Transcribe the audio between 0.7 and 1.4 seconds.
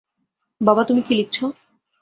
তুমি কি লিখছ?